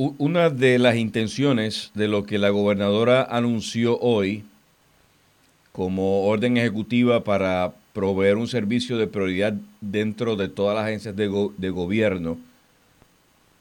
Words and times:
una 0.00 0.48
de 0.48 0.78
las 0.78 0.96
intenciones 0.96 1.90
de 1.94 2.08
lo 2.08 2.24
que 2.24 2.38
la 2.38 2.48
gobernadora 2.48 3.22
anunció 3.22 3.98
hoy 3.98 4.44
como 5.72 6.24
orden 6.24 6.56
ejecutiva 6.56 7.22
para 7.22 7.74
proveer 7.92 8.36
un 8.36 8.48
servicio 8.48 8.96
de 8.96 9.06
prioridad 9.06 9.54
dentro 9.82 10.36
de 10.36 10.48
todas 10.48 10.74
las 10.74 10.86
agencias 10.86 11.14
de, 11.14 11.70
gobierno 11.70 12.38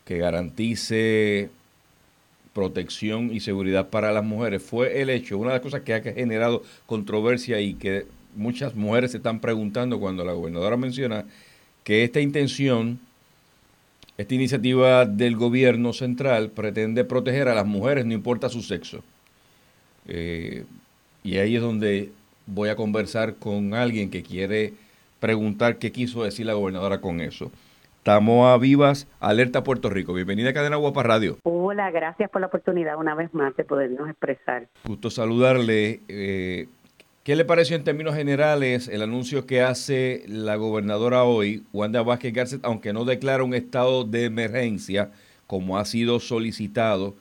que 0.05 0.17
garantice 0.17 1.49
protección 2.53 3.33
y 3.33 3.41
seguridad 3.41 3.89
para 3.89 4.13
las 4.13 4.23
mujeres 4.23 4.63
fue 4.63 5.01
el 5.01 5.09
hecho, 5.09 5.37
una 5.37 5.49
de 5.49 5.55
las 5.55 5.61
cosas 5.61 5.81
que 5.81 5.93
ha 5.93 6.01
generado 6.01 6.63
controversia 6.85 7.59
y 7.59 7.73
que 7.73 8.05
muchas 8.33 8.75
mujeres 8.75 9.11
se 9.11 9.17
están 9.17 9.41
preguntando 9.41 9.99
cuando 9.99 10.23
la 10.23 10.31
gobernadora 10.31 10.77
menciona 10.77 11.25
que 11.83 12.05
esta 12.05 12.21
intención, 12.21 12.99
esta 14.19 14.35
iniciativa 14.35 15.05
del 15.05 15.37
gobierno 15.37 15.93
central 15.93 16.49
pretende 16.49 17.05
proteger 17.05 17.47
a 17.47 17.55
las 17.55 17.65
mujeres, 17.65 18.05
no 18.05 18.13
importa 18.13 18.49
su 18.49 18.61
sexo. 18.61 19.01
Eh, 20.09 20.65
y 21.23 21.37
ahí 21.37 21.55
es 21.55 21.61
donde 21.61 22.11
voy 22.45 22.67
a 22.67 22.75
conversar 22.75 23.35
con 23.35 23.73
alguien 23.73 24.09
que 24.09 24.21
quiere 24.21 24.73
preguntar 25.21 25.77
qué 25.77 25.93
quiso 25.93 26.25
decir 26.25 26.45
la 26.45 26.53
gobernadora 26.53 26.99
con 26.99 27.21
eso. 27.21 27.49
Tamoa 28.03 28.57
Vivas, 28.57 29.07
Alerta 29.21 29.63
Puerto 29.63 29.89
Rico. 29.89 30.13
Bienvenida 30.13 30.49
a 30.49 30.53
Cadena 30.53 30.75
Guapa 30.75 31.01
Radio. 31.01 31.37
Hola, 31.43 31.89
gracias 31.89 32.29
por 32.29 32.41
la 32.41 32.47
oportunidad 32.47 32.97
una 32.97 33.15
vez 33.15 33.33
más 33.33 33.55
de 33.55 33.63
podernos 33.63 34.09
expresar. 34.09 34.67
Gusto 34.83 35.11
saludarle. 35.11 36.01
Eh, 36.09 36.67
¿Qué 37.23 37.35
le 37.35 37.43
pareció 37.43 37.75
en 37.75 37.83
términos 37.83 38.15
generales 38.15 38.87
el 38.87 39.01
anuncio 39.01 39.45
que 39.45 39.61
hace 39.61 40.23
la 40.27 40.55
gobernadora 40.55 41.23
hoy, 41.23 41.63
Wanda 41.73 42.01
Vázquez 42.01 42.33
Garcet, 42.33 42.61
aunque 42.63 42.93
no 42.93 43.03
declara 43.03 43.43
un 43.43 43.53
estado 43.53 44.05
de 44.05 44.23
emergencia, 44.23 45.11
como 45.45 45.77
ha 45.77 45.83
sido 45.83 46.21
solicitado 46.21 47.15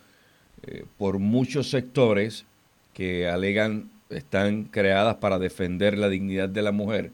eh, 0.63 0.85
por 0.99 1.19
muchos 1.19 1.71
sectores 1.71 2.47
que 2.95 3.29
alegan 3.29 3.91
están 4.09 4.65
creadas 4.65 5.17
para 5.17 5.39
defender 5.41 5.99
la 5.99 6.09
dignidad 6.09 6.49
de 6.49 6.63
la 6.63 6.73
mujer? 6.73 7.11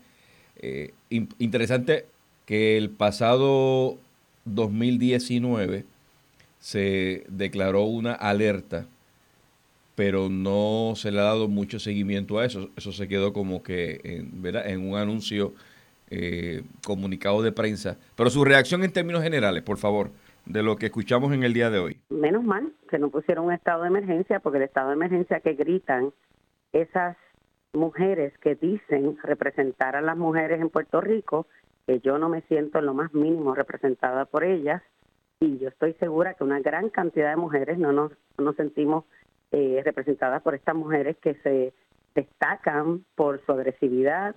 Eh, 0.57 0.93
interesante 1.09 2.05
que 2.45 2.77
el 2.77 2.91
pasado 2.91 3.99
2019 4.45 5.87
se 6.61 7.25
declaró 7.29 7.85
una 7.85 8.13
alerta 8.13 8.87
pero 9.95 10.29
no 10.29 10.95
se 10.97 11.13
le 11.13 11.21
ha 11.21 11.25
dado 11.25 11.49
mucho 11.49 11.79
seguimiento 11.79 12.39
a 12.39 12.45
eso. 12.45 12.71
Eso 12.77 12.93
se 12.93 13.09
quedó 13.09 13.33
como 13.33 13.63
que 13.63 14.01
en, 14.05 14.45
en 14.45 14.89
un 14.89 14.97
anuncio 14.97 15.53
eh, 16.11 16.63
comunicado 16.85 17.43
de 17.43 17.53
prensa. 17.53 17.97
Pero 18.17 18.31
su 18.31 18.45
reacción 18.45 18.85
en 18.85 18.93
términos 18.93 19.23
generales, 19.23 19.63
por 19.63 19.79
favor, 19.79 20.11
de 20.47 20.63
lo 20.63 20.77
que 20.77 20.87
escuchamos 20.87 21.33
en 21.33 21.45
el 21.45 21.55
día 21.55 21.71
de 21.71 21.79
hoy. 21.79 21.99
Menos 22.11 22.45
mal 22.45 22.73
que 22.91 22.99
no 22.99 23.09
pusieron 23.11 23.47
un 23.47 23.53
estado 23.53 23.83
de 23.83 23.89
emergencia, 23.89 24.41
porque 24.41 24.59
el 24.59 24.65
estado 24.65 24.89
de 24.89 24.95
emergencia 24.95 25.41
que 25.41 25.55
gritan 25.55 26.13
esas 26.73 27.17
mujeres 27.73 28.37
que 28.39 28.55
dicen 28.55 29.17
representar 29.23 29.97
a 29.97 30.03
las 30.03 30.17
mujeres 30.17 30.61
en 30.61 30.71
Puerto 30.71 31.01
Rico, 31.01 31.47
que 31.87 32.01
yo 32.01 32.19
no 32.19 32.29
me 32.29 32.43
siento 32.43 32.79
en 32.79 32.87
lo 32.87 32.95
más 32.95 33.13
mínimo 33.15 33.55
representada 33.55 34.27
por 34.27 34.45
ellas, 34.45 34.83
y 35.41 35.59
yo 35.59 35.69
estoy 35.69 35.95
segura 35.95 36.35
que 36.35 36.45
una 36.45 36.61
gran 36.61 36.91
cantidad 36.91 37.31
de 37.31 37.37
mujeres 37.37 37.79
no 37.79 37.93
nos, 37.93 38.13
no 38.39 38.53
sentimos 38.53 39.05
eh, 39.57 39.83
representadas 39.85 40.43
por 40.43 40.57
estas 40.57 40.75
mujeres 40.75 41.17
que 41.19 41.35
se 41.35 41.73
destacan 42.13 43.05
por 43.15 43.41
su 43.47 43.53
agresividad, 43.53 44.35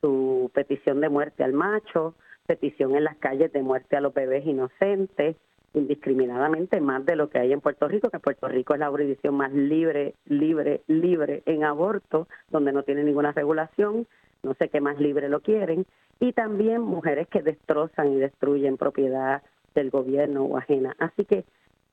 su 0.00 0.50
petición 0.54 1.00
de 1.00 1.08
muerte 1.08 1.44
al 1.44 1.52
macho, 1.52 2.16
petición 2.48 2.96
en 2.96 3.04
las 3.04 3.16
calles 3.18 3.52
de 3.52 3.62
muerte 3.62 3.96
a 3.96 4.00
los 4.00 4.12
bebés 4.12 4.44
inocentes, 4.44 5.36
indiscriminadamente 5.72 6.80
más 6.80 7.06
de 7.06 7.14
lo 7.14 7.30
que 7.30 7.38
hay 7.38 7.52
en 7.52 7.60
Puerto 7.60 7.86
Rico, 7.86 8.10
que 8.10 8.18
Puerto 8.18 8.48
Rico 8.48 8.74
es 8.74 8.80
la 8.80 8.90
jurisdicción 8.90 9.36
más 9.36 9.52
libre, 9.52 10.14
libre, 10.24 10.80
libre 10.88 11.44
en 11.46 11.62
aborto, 11.62 12.26
donde 12.50 12.72
no 12.72 12.82
tiene 12.82 13.04
ninguna 13.04 13.30
regulación, 13.30 14.08
no 14.42 14.54
sé 14.54 14.68
qué 14.68 14.80
más 14.80 14.98
libre 14.98 15.28
lo 15.28 15.42
quieren, 15.42 15.86
y 16.18 16.32
también 16.32 16.80
mujeres 16.80 17.28
que 17.28 17.40
destrozan 17.40 18.14
y 18.14 18.16
destruyen 18.16 18.78
propiedad 18.78 19.42
del 19.76 19.90
gobierno 19.90 20.42
o 20.42 20.58
ajena. 20.58 20.96
Así 20.98 21.24
que 21.24 21.44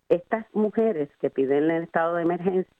estas 0.09 0.45
mujeres 0.53 1.09
que 1.19 1.29
piden 1.29 1.71
el 1.71 1.83
estado 1.83 2.15
de 2.15 2.23
emergencia, 2.23 2.73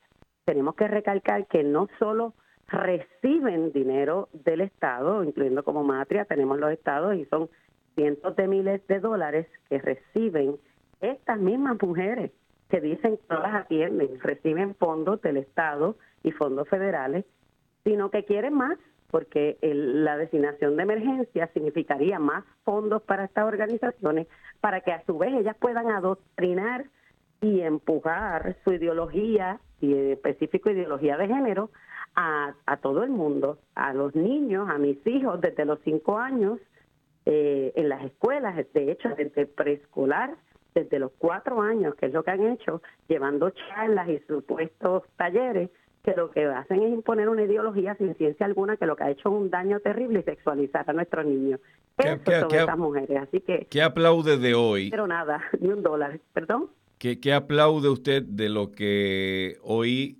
tenemos 0.46 0.76
que 0.76 0.88
recalcar 0.88 1.48
que 1.48 1.64
no 1.64 1.88
solo 2.00 2.34
reciben 2.68 3.72
dinero 3.72 4.30
del 4.34 4.62
Estado, 4.62 5.24
incluyendo 5.24 5.64
como 5.64 5.84
matria, 5.84 6.26
tenemos 6.26 6.60
los 6.60 6.72
estados 6.72 7.16
y 7.16 7.26
son 7.26 7.50
cientos 7.96 8.36
de 8.36 8.48
miles 8.48 8.86
de 8.88 9.00
dólares 9.00 9.48
que 9.70 9.80
reciben 9.80 10.58
estas 11.02 11.40
mismas 11.40 11.78
mujeres 11.82 12.32
que 12.70 12.82
dicen 12.82 13.18
que 13.18 13.24
no 13.30 13.42
las 13.42 13.54
atienden, 13.54 14.20
reciben 14.20 14.74
fondos 14.76 15.22
del 15.22 15.38
Estado 15.38 15.96
y 16.24 16.32
fondos 16.32 16.68
federales, 16.70 17.26
sino 17.84 18.10
que 18.10 18.26
quieren 18.26 18.56
más, 18.56 18.80
porque 19.12 19.58
la 19.62 20.18
designación 20.18 20.76
de 20.76 20.84
emergencia 20.84 21.48
significaría 21.54 22.18
más 22.18 22.44
fondos 22.64 23.04
para 23.04 23.26
estas 23.26 23.46
organizaciones 23.46 24.28
para 24.60 24.82
que 24.82 24.92
a 24.92 25.06
su 25.06 25.20
vez 25.20 25.34
ellas 25.36 25.56
puedan 25.60 25.92
adoctrinar 25.92 26.86
y 27.44 27.62
empujar 27.62 28.56
su 28.64 28.74
ideología, 28.74 29.60
y 29.82 29.94
específico 29.94 30.70
ideología 30.70 31.18
de 31.18 31.28
género, 31.28 31.70
a, 32.16 32.56
a, 32.66 32.78
todo 32.78 33.04
el 33.04 33.10
mundo, 33.10 33.60
a 33.76 33.94
los 33.94 34.16
niños, 34.16 34.70
a 34.70 34.78
mis 34.78 35.06
hijos 35.06 35.42
desde 35.42 35.66
los 35.66 35.80
cinco 35.84 36.18
años, 36.18 36.60
eh, 37.26 37.74
en 37.76 37.90
las 37.90 38.04
escuelas, 38.06 38.56
de 38.74 38.92
hecho, 38.92 39.10
desde 39.18 39.46
preescolar, 39.46 40.36
desde 40.74 41.00
los 41.00 41.12
cuatro 41.18 41.62
años, 41.62 41.96
que 41.96 42.06
es 42.06 42.14
lo 42.14 42.24
que 42.24 42.32
han 42.32 42.48
hecho, 42.48 42.82
llevando 43.10 43.50
charlas 43.50 44.08
y 44.08 44.20
supuestos 44.20 45.04
talleres, 45.18 45.70
que 46.02 46.14
lo 46.16 46.32
que 46.32 46.46
hacen 46.46 46.82
es 46.82 46.94
imponer 46.94 47.28
una 47.28 47.44
ideología 47.44 47.96
sin 47.96 48.16
ciencia 48.16 48.46
alguna, 48.46 48.78
que 48.78 48.86
lo 48.86 48.96
que 48.96 49.04
ha 49.04 49.12
hecho 49.12 49.30
es 49.30 49.36
un 49.36 49.50
daño 49.50 49.80
terrible 49.82 50.20
y 50.20 50.24
sexualizar 50.24 50.90
a 50.90 50.94
nuestros 50.94 51.26
niños. 51.26 51.60
¿Qué, 51.98 52.20
son 52.40 52.54
estas 52.54 52.78
mujeres, 52.78 53.22
así 53.22 53.42
que... 53.42 53.68
¿Qué 53.70 53.82
aplaude 53.82 54.38
de 54.38 54.54
hoy? 54.54 54.90
Pero 54.90 55.08
nada, 55.08 55.42
ni 55.60 55.70
un 55.70 55.84
dólar, 55.84 56.20
perdón. 56.34 56.70
¿Qué, 57.04 57.34
aplaude 57.34 57.90
usted 57.90 58.24
de 58.24 58.48
lo 58.48 58.72
que 58.72 59.58
hoy 59.62 60.18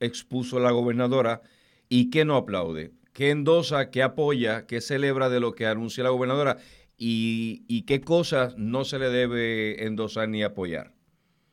expuso 0.00 0.60
la 0.60 0.70
gobernadora 0.70 1.42
y 1.90 2.08
qué 2.08 2.24
no 2.24 2.36
aplaude? 2.36 2.92
¿Qué 3.12 3.28
endosa, 3.28 3.90
qué 3.90 4.02
apoya, 4.02 4.66
qué 4.66 4.80
celebra 4.80 5.28
de 5.28 5.40
lo 5.40 5.52
que 5.52 5.66
anuncia 5.66 6.02
la 6.02 6.08
gobernadora 6.08 6.56
y, 6.96 7.84
qué 7.86 8.00
cosas 8.00 8.56
no 8.56 8.84
se 8.84 8.98
le 8.98 9.10
debe 9.10 9.84
endosar 9.84 10.30
ni 10.30 10.42
apoyar? 10.42 10.92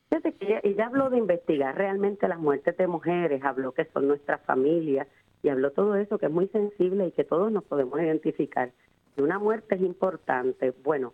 Fíjate 0.08 0.32
que 0.32 0.60
ella, 0.62 0.86
habló 0.86 1.10
de 1.10 1.18
investigar 1.18 1.76
realmente 1.76 2.26
las 2.26 2.38
muertes 2.38 2.74
de 2.78 2.86
mujeres, 2.86 3.44
habló 3.44 3.72
que 3.72 3.84
son 3.92 4.08
nuestras 4.08 4.40
familias 4.46 5.06
y 5.42 5.50
habló 5.50 5.72
todo 5.72 5.94
eso 5.96 6.16
que 6.16 6.24
es 6.24 6.32
muy 6.32 6.48
sensible 6.48 7.08
y 7.08 7.12
que 7.12 7.24
todos 7.24 7.52
nos 7.52 7.64
podemos 7.64 8.00
identificar. 8.00 8.72
una 9.18 9.38
muerte 9.38 9.74
es 9.74 9.82
importante. 9.82 10.72
Bueno, 10.82 11.12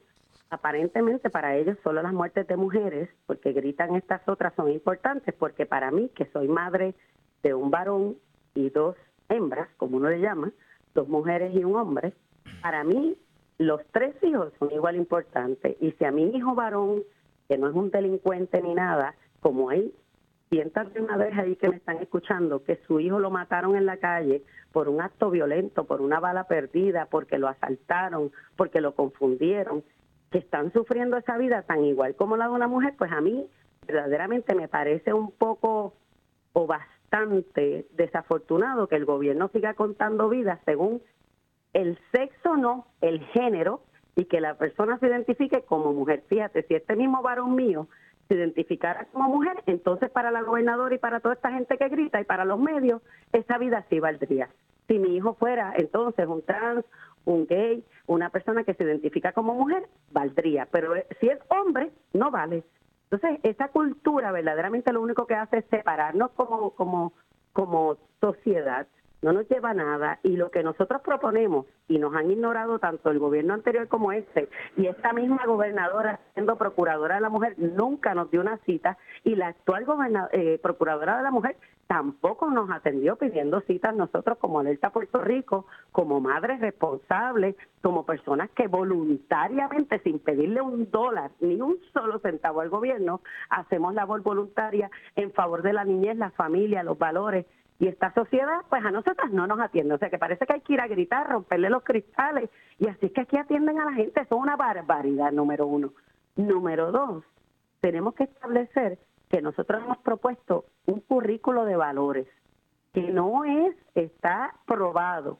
aparentemente 0.50 1.30
para 1.30 1.56
ellos 1.56 1.76
solo 1.82 2.02
las 2.02 2.12
muertes 2.12 2.46
de 2.46 2.56
mujeres, 2.56 3.08
porque 3.26 3.52
gritan 3.52 3.96
estas 3.96 4.26
otras 4.28 4.54
son 4.54 4.70
importantes, 4.70 5.34
porque 5.34 5.66
para 5.66 5.90
mí, 5.90 6.10
que 6.14 6.26
soy 6.26 6.48
madre 6.48 6.94
de 7.42 7.54
un 7.54 7.70
varón 7.70 8.16
y 8.54 8.70
dos 8.70 8.96
hembras, 9.28 9.68
como 9.76 9.96
uno 9.96 10.08
le 10.08 10.20
llama, 10.20 10.52
dos 10.94 11.08
mujeres 11.08 11.54
y 11.54 11.64
un 11.64 11.76
hombre, 11.76 12.12
para 12.62 12.84
mí 12.84 13.16
los 13.58 13.80
tres 13.92 14.14
hijos 14.22 14.52
son 14.58 14.70
igual 14.72 14.96
importantes. 14.96 15.76
Y 15.80 15.92
si 15.92 16.04
a 16.04 16.10
mi 16.10 16.24
hijo 16.36 16.54
varón, 16.54 17.02
que 17.48 17.58
no 17.58 17.68
es 17.68 17.74
un 17.74 17.90
delincuente 17.90 18.60
ni 18.62 18.74
nada, 18.74 19.14
como 19.40 19.70
hay 19.70 19.92
cientos 20.48 20.92
de 20.92 21.00
una 21.00 21.16
vez 21.16 21.36
ahí 21.36 21.56
que 21.56 21.68
me 21.68 21.76
están 21.76 21.98
escuchando, 21.98 22.62
que 22.62 22.76
su 22.86 23.00
hijo 23.00 23.18
lo 23.18 23.30
mataron 23.30 23.76
en 23.76 23.86
la 23.86 23.96
calle 23.96 24.42
por 24.72 24.88
un 24.88 25.00
acto 25.00 25.30
violento, 25.30 25.84
por 25.84 26.00
una 26.00 26.20
bala 26.20 26.44
perdida, 26.44 27.06
porque 27.10 27.38
lo 27.38 27.48
asaltaron, 27.48 28.30
porque 28.56 28.80
lo 28.80 28.94
confundieron, 28.94 29.82
que 30.36 30.40
están 30.40 30.70
sufriendo 30.70 31.16
esa 31.16 31.38
vida 31.38 31.62
tan 31.62 31.82
igual 31.82 32.14
como 32.14 32.36
la 32.36 32.46
de 32.46 32.52
una 32.52 32.68
mujer, 32.68 32.92
pues 32.98 33.10
a 33.10 33.22
mí 33.22 33.48
verdaderamente 33.86 34.54
me 34.54 34.68
parece 34.68 35.14
un 35.14 35.30
poco 35.30 35.94
o 36.52 36.66
bastante 36.66 37.86
desafortunado 37.92 38.86
que 38.86 38.96
el 38.96 39.06
gobierno 39.06 39.48
siga 39.48 39.72
contando 39.72 40.28
vidas 40.28 40.60
según 40.66 41.00
el 41.72 41.98
sexo 42.12 42.58
no, 42.58 42.86
el 43.00 43.20
género, 43.28 43.80
y 44.14 44.26
que 44.26 44.42
la 44.42 44.58
persona 44.58 44.98
se 44.98 45.06
identifique 45.06 45.62
como 45.62 45.94
mujer. 45.94 46.22
Fíjate, 46.28 46.64
si 46.64 46.74
este 46.74 46.96
mismo 46.96 47.22
varón 47.22 47.54
mío 47.54 47.88
se 48.28 48.34
identificara 48.34 49.06
como 49.12 49.30
mujer, 49.30 49.62
entonces 49.64 50.10
para 50.10 50.30
la 50.30 50.42
gobernadora 50.42 50.94
y 50.94 50.98
para 50.98 51.20
toda 51.20 51.34
esta 51.34 51.50
gente 51.50 51.78
que 51.78 51.88
grita 51.88 52.20
y 52.20 52.24
para 52.24 52.44
los 52.44 52.60
medios, 52.60 53.00
esa 53.32 53.56
vida 53.56 53.86
sí 53.88 54.00
valdría. 54.00 54.50
Si 54.88 54.98
mi 54.98 55.16
hijo 55.16 55.34
fuera 55.34 55.74
entonces 55.76 56.26
un 56.26 56.42
trans, 56.42 56.84
un 57.24 57.46
gay, 57.46 57.84
una 58.06 58.30
persona 58.30 58.64
que 58.64 58.74
se 58.74 58.84
identifica 58.84 59.32
como 59.32 59.54
mujer, 59.54 59.88
valdría, 60.12 60.68
pero 60.70 60.94
eh, 60.94 61.06
si 61.20 61.28
es 61.28 61.38
hombre, 61.48 61.90
no 62.12 62.30
vale. 62.30 62.64
Entonces, 63.10 63.40
esa 63.42 63.68
cultura 63.68 64.32
verdaderamente 64.32 64.92
lo 64.92 65.00
único 65.00 65.26
que 65.26 65.34
hace 65.34 65.58
es 65.58 65.64
separarnos 65.66 66.30
como, 66.32 66.70
como, 66.70 67.12
como 67.52 67.96
sociedad 68.20 68.86
no 69.22 69.32
nos 69.32 69.48
lleva 69.48 69.70
a 69.70 69.74
nada. 69.74 70.18
Y 70.22 70.36
lo 70.36 70.50
que 70.50 70.62
nosotros 70.62 71.02
proponemos 71.02 71.66
y 71.88 71.98
nos 71.98 72.14
han 72.14 72.30
ignorado 72.30 72.78
tanto 72.78 73.10
el 73.10 73.18
gobierno 73.18 73.54
anterior 73.54 73.88
como 73.88 74.12
este 74.12 74.48
y 74.76 74.86
esta 74.86 75.12
misma 75.12 75.44
gobernadora 75.46 76.20
siendo 76.34 76.56
procuradora 76.56 77.16
de 77.16 77.20
la 77.20 77.28
mujer 77.28 77.54
nunca 77.58 78.14
nos 78.14 78.30
dio 78.30 78.40
una 78.40 78.58
cita 78.58 78.98
y 79.24 79.36
la 79.36 79.48
actual 79.48 79.86
eh, 80.32 80.58
procuradora 80.62 81.16
de 81.16 81.22
la 81.22 81.30
mujer 81.30 81.56
tampoco 81.86 82.50
nos 82.50 82.70
atendió 82.70 83.16
pidiendo 83.16 83.60
citas. 83.62 83.94
Nosotros 83.94 84.38
como 84.38 84.60
Alerta 84.60 84.90
Puerto 84.90 85.20
Rico, 85.20 85.66
como 85.92 86.20
madres 86.20 86.60
responsables, 86.60 87.56
como 87.82 88.04
personas 88.04 88.50
que 88.50 88.66
voluntariamente, 88.66 90.00
sin 90.00 90.18
pedirle 90.18 90.60
un 90.60 90.90
dólar 90.90 91.30
ni 91.40 91.60
un 91.60 91.78
solo 91.92 92.18
centavo 92.18 92.60
al 92.60 92.70
gobierno, 92.70 93.20
hacemos 93.50 93.94
labor 93.94 94.22
voluntaria 94.22 94.90
en 95.14 95.32
favor 95.32 95.62
de 95.62 95.72
la 95.72 95.84
niñez, 95.84 96.16
la 96.16 96.30
familia, 96.30 96.82
los 96.82 96.98
valores 96.98 97.46
y 97.78 97.88
esta 97.88 98.12
sociedad, 98.14 98.62
pues 98.70 98.84
a 98.84 98.90
nosotras 98.90 99.30
no 99.32 99.46
nos 99.46 99.60
atiende. 99.60 99.94
O 99.94 99.98
sea, 99.98 100.08
que 100.08 100.18
parece 100.18 100.46
que 100.46 100.54
hay 100.54 100.60
que 100.62 100.72
ir 100.74 100.80
a 100.80 100.88
gritar, 100.88 101.28
romperle 101.28 101.68
los 101.68 101.84
cristales. 101.84 102.48
Y 102.78 102.88
así 102.88 103.06
es 103.06 103.12
que 103.12 103.20
aquí 103.20 103.36
atienden 103.36 103.78
a 103.78 103.84
la 103.84 103.92
gente. 103.92 104.20
Eso 104.20 104.36
es 104.36 104.40
una 104.40 104.56
barbaridad, 104.56 105.30
número 105.30 105.66
uno. 105.66 105.92
Número 106.36 106.90
dos, 106.90 107.24
tenemos 107.80 108.14
que 108.14 108.24
establecer 108.24 108.98
que 109.28 109.42
nosotros 109.42 109.82
hemos 109.82 109.98
propuesto 109.98 110.66
un 110.86 111.00
currículo 111.00 111.64
de 111.64 111.76
valores 111.76 112.26
que 112.92 113.10
no 113.10 113.44
es, 113.44 113.76
está 113.94 114.54
probado, 114.66 115.38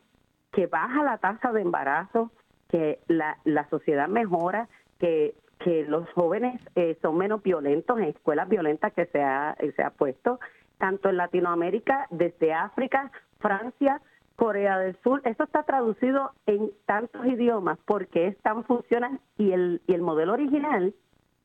que 0.53 0.67
baja 0.67 1.03
la 1.03 1.19
tasa 1.19 1.53
de 1.53 1.63
embarazo, 1.63 2.31
que 2.69 3.01
la, 3.09 3.39
la 3.45 3.69
sociedad 3.71 4.09
mejora, 4.09 4.69
que, 4.99 5.35
que 5.61 5.85
los 5.85 6.11
jóvenes 6.13 6.61
eh, 6.75 6.99
son 7.01 7.17
menos 7.17 7.43
violentos 7.43 7.99
en 7.99 8.05
escuelas 8.05 8.49
violentas 8.49 8.93
que 8.93 9.07
se 9.07 9.23
ha, 9.23 9.57
se 9.75 9.83
ha 9.83 9.91
puesto, 9.91 10.39
tanto 10.79 11.09
en 11.09 11.17
Latinoamérica, 11.17 12.07
desde 12.11 12.53
África, 12.53 13.11
Francia, 13.39 14.01
Corea 14.37 14.79
del 14.79 14.97
Sur. 15.03 15.23
Eso 15.25 15.45
está 15.45 15.63
traducido 15.63 16.33
en 16.47 16.71
tantos 16.85 17.25
idiomas 17.27 17.79
porque 17.87 18.29
es 18.29 18.39
tan 18.39 18.65
funcional 18.65 19.21
y 19.39 19.53
el, 19.53 19.83
y 19.87 19.95
el 19.95 20.03
modelo 20.03 20.35
original 20.35 20.95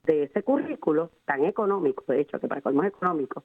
de 0.04 0.24
ese 0.24 0.44
currículo, 0.44 1.12
tan 1.26 1.46
económico, 1.46 2.04
de 2.08 2.22
hecho, 2.22 2.40
que 2.40 2.48
para 2.48 2.62
colmo 2.62 2.84
es 2.84 2.90
económico, 2.90 3.44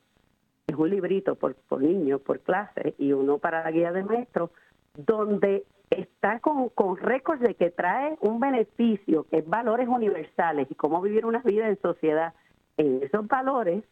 es 0.67 0.75
un 0.75 0.91
librito 0.91 1.35
por, 1.37 1.55
por 1.55 1.83
niño, 1.83 2.19
por 2.19 2.41
clase, 2.41 2.95
y 2.99 3.13
uno 3.13 3.39
para 3.39 3.63
la 3.63 3.71
guía 3.71 3.93
de 3.93 4.03
maestro, 4.03 4.51
donde 4.97 5.65
está 5.91 6.41
con, 6.41 6.71
con 6.71 6.97
récords 6.97 7.41
de 7.43 7.55
que 7.55 7.71
trae 7.71 8.17
un 8.21 8.41
beneficio, 8.41 9.27
que 9.31 9.39
es 9.39 9.49
valores 9.49 9.87
universales 9.87 10.67
y 10.71 10.75
cómo 10.75 11.01
vivir 11.01 11.27
una 11.27 11.41
vida 11.41 11.69
en 11.69 11.81
sociedad. 11.81 12.35
En 12.79 13.03
esos 13.03 13.27
valores 13.29 13.85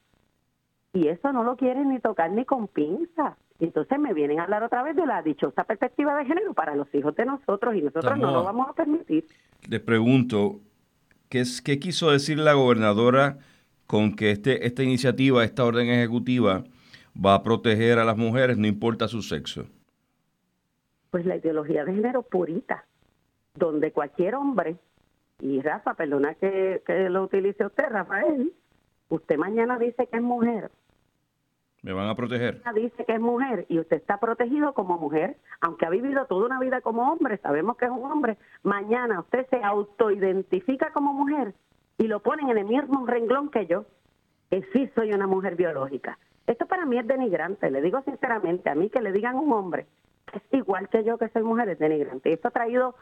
y 0.95 1.09
eso 1.09 1.33
no 1.33 1.43
lo 1.43 1.57
quieren 1.57 1.89
ni 1.91 1.99
tocar 1.99 2.31
ni 2.31 2.45
con 2.45 2.69
pinza. 2.69 3.37
Entonces 3.59 3.99
me 3.99 4.15
vienen 4.15 4.39
a 4.39 4.45
hablar 4.45 4.63
otra 4.63 4.83
vez 4.83 4.97
de 4.97 5.05
la 5.05 5.23
dichosa 5.23 5.65
perspectiva 5.65 6.17
de 6.17 6.25
género 6.25 6.55
para 6.55 6.77
los 6.77 6.93
hijos 6.95 7.15
de 7.17 7.27
nosotros 7.27 7.75
y 7.75 7.83
nosotros 7.83 8.17
no 8.17 8.31
lo 8.31 8.45
vamos 8.45 8.69
a 8.69 8.73
permitir. 8.73 9.27
Les 9.69 9.81
pregunto, 9.81 10.61
¿qué, 11.29 11.41
es, 11.41 11.61
¿qué 11.61 11.81
quiso 11.81 12.11
decir 12.11 12.39
la 12.39 12.55
gobernadora 12.55 13.39
con 13.87 14.15
que 14.15 14.31
este, 14.31 14.67
esta 14.67 14.85
iniciativa, 14.85 15.45
esta 15.45 15.65
orden 15.65 15.89
ejecutiva, 15.89 16.65
va 17.15 17.35
a 17.35 17.43
proteger 17.43 17.99
a 17.99 18.05
las 18.05 18.17
mujeres, 18.17 18.57
no 18.57 18.67
importa 18.69 19.09
su 19.09 19.21
sexo? 19.21 19.67
Pues 21.11 21.27
la 21.27 21.37
ideología 21.37 21.85
de 21.85 21.95
género 21.95 22.23
purita, 22.23 22.85
donde 23.55 23.91
cualquier 23.93 24.37
hombre, 24.37 24.77
y 25.41 25.61
Rafa, 25.61 25.95
perdona 25.95 26.35
que, 26.35 26.83
que 26.87 27.09
lo 27.09 27.25
utilice 27.25 27.67
usted, 27.67 27.85
Rafael, 27.89 28.53
usted 29.09 29.37
mañana 29.37 29.79
dice 29.79 30.07
que 30.07 30.17
es 30.17 30.23
mujer, 30.23 30.71
me 31.85 31.93
van 31.93 32.09
a 32.09 32.15
proteger. 32.15 32.63
Dice 32.75 33.05
que 33.05 33.13
es 33.13 33.21
mujer 33.21 33.67
y 33.69 33.79
usted 33.79 33.99
está 33.99 34.17
protegido 34.17 34.73
como 34.73 34.97
mujer, 34.97 35.37
aunque 35.61 35.85
ha 35.85 35.91
vivido 35.91 36.25
toda 36.25 36.47
una 36.47 36.59
vida 36.59 36.81
como 36.81 37.13
hombre, 37.13 37.37
sabemos 37.39 37.77
que 37.77 37.85
es 37.85 37.91
un 37.91 38.11
hombre. 38.11 38.39
Mañana 38.63 39.21
usted 39.21 39.47
se 39.51 39.63
autoidentifica 39.63 40.93
como 40.95 41.13
mujer 41.13 41.53
y 41.99 42.07
lo 42.07 42.21
ponen 42.21 42.49
en 42.49 42.57
el 42.57 42.65
mismo 42.65 43.07
renglón 43.07 43.51
que 43.51 43.67
yo, 43.67 43.85
que 44.51 44.63
sí 44.73 44.91
soy 44.95 45.13
una 45.13 45.27
mujer 45.27 45.57
biológica. 45.57 46.19
Esto 46.47 46.67
para 46.67 46.87
mí 46.87 46.99
es 46.99 47.07
denigrante, 47.07 47.71
le 47.71 47.83
digo 47.83 48.01
sinceramente, 48.03 48.71
a 48.71 48.75
mí 48.75 48.89
que 48.89 49.03
le 49.03 49.13
digan 49.13 49.37
un 49.37 49.53
hombre 49.53 49.87
que 50.33 50.39
es 50.39 50.45
igual 50.53 50.89
que 50.89 51.05
yo 51.05 51.19
que 51.19 51.29
soy 51.29 51.43
mujer 51.43 51.69
es 51.69 51.79
denigrante. 51.79 52.33
Esto 52.33 52.49
ha 52.49 52.51
traído 52.51 52.95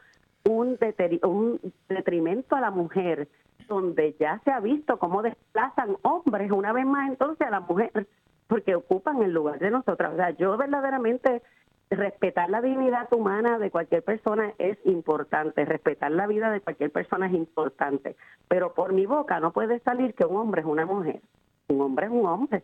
un, 0.50 0.76
un 1.22 1.60
detrimento 1.88 2.56
a 2.56 2.60
la 2.60 2.72
mujer, 2.72 3.28
donde 3.68 4.16
ya 4.18 4.40
se 4.44 4.50
ha 4.50 4.58
visto 4.58 4.98
cómo 4.98 5.22
desplazan 5.22 5.96
hombres 6.02 6.50
una 6.50 6.72
vez 6.72 6.84
más 6.84 7.08
entonces 7.08 7.46
a 7.46 7.50
la 7.50 7.60
mujer 7.60 8.08
porque 8.52 8.74
ocupan 8.74 9.22
el 9.22 9.32
lugar 9.32 9.58
de 9.60 9.70
nosotras. 9.70 10.12
O 10.12 10.16
sea, 10.16 10.28
yo 10.32 10.58
verdaderamente 10.58 11.40
respetar 11.88 12.50
la 12.50 12.60
dignidad 12.60 13.10
humana 13.10 13.58
de 13.58 13.70
cualquier 13.70 14.02
persona 14.02 14.52
es 14.58 14.76
importante, 14.84 15.64
respetar 15.64 16.10
la 16.10 16.26
vida 16.26 16.50
de 16.50 16.60
cualquier 16.60 16.90
persona 16.90 17.28
es 17.28 17.32
importante, 17.32 18.14
pero 18.48 18.74
por 18.74 18.92
mi 18.92 19.06
boca 19.06 19.40
no 19.40 19.54
puede 19.54 19.78
salir 19.80 20.12
que 20.12 20.26
un 20.26 20.36
hombre 20.36 20.60
es 20.60 20.66
una 20.66 20.84
mujer, 20.84 21.22
un 21.68 21.80
hombre 21.80 22.06
es 22.06 22.12
un 22.12 22.26
hombre 22.26 22.62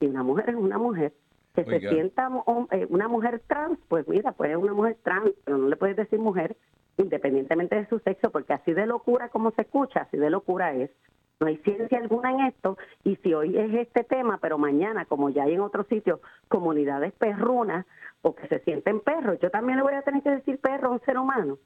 y 0.00 0.06
una 0.06 0.24
mujer 0.24 0.50
es 0.50 0.56
una 0.56 0.78
mujer. 0.78 1.12
Que 1.54 1.64
se 1.64 1.78
sienta 1.78 2.28
eh, 2.72 2.86
una 2.90 3.06
mujer 3.06 3.40
trans, 3.46 3.78
pues 3.86 4.06
mira, 4.08 4.32
pues 4.32 4.50
es 4.50 4.56
una 4.56 4.72
mujer 4.72 4.96
trans, 5.04 5.30
pero 5.44 5.58
no 5.58 5.68
le 5.68 5.76
puedes 5.76 5.96
decir 5.96 6.18
mujer 6.18 6.56
independientemente 6.96 7.76
de 7.76 7.86
su 7.86 8.00
sexo, 8.00 8.30
porque 8.30 8.52
así 8.52 8.72
de 8.72 8.86
locura 8.86 9.28
como 9.28 9.52
se 9.52 9.62
escucha, 9.62 10.00
así 10.00 10.16
de 10.16 10.30
locura 10.30 10.74
es. 10.74 10.90
No 11.40 11.46
hay 11.46 11.56
ciencia 11.58 11.98
alguna 11.98 12.32
en 12.32 12.40
esto 12.40 12.76
y 13.02 13.16
si 13.16 13.32
hoy 13.32 13.56
es 13.56 13.72
este 13.72 14.04
tema, 14.04 14.38
pero 14.42 14.58
mañana, 14.58 15.06
como 15.06 15.30
ya 15.30 15.44
hay 15.44 15.54
en 15.54 15.62
otros 15.62 15.86
sitios, 15.86 16.20
comunidades 16.48 17.14
perrunas 17.14 17.86
o 18.20 18.34
que 18.34 18.46
se 18.48 18.58
sienten 18.60 19.00
perros, 19.00 19.38
yo 19.40 19.50
también 19.50 19.78
le 19.78 19.82
voy 19.82 19.94
a 19.94 20.02
tener 20.02 20.22
que 20.22 20.28
decir 20.28 20.58
perro 20.58 20.88
a 20.88 20.90
un 20.92 21.00
ser 21.00 21.16
humano. 21.16 21.58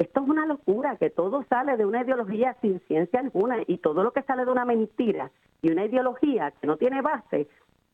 Esto 0.00 0.24
es 0.24 0.28
una 0.28 0.46
locura, 0.46 0.96
que 0.96 1.10
todo 1.10 1.44
sale 1.48 1.76
de 1.76 1.86
una 1.86 2.02
ideología 2.02 2.56
sin 2.60 2.80
ciencia 2.88 3.20
alguna 3.20 3.58
y 3.68 3.78
todo 3.78 4.02
lo 4.02 4.12
que 4.12 4.22
sale 4.22 4.44
de 4.44 4.50
una 4.50 4.64
mentira 4.64 5.30
y 5.62 5.70
una 5.70 5.84
ideología 5.84 6.52
que 6.60 6.66
no 6.66 6.76
tiene 6.76 7.00
base, 7.00 7.46